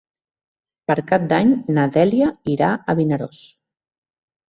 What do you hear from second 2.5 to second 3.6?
irà a Vinaròs.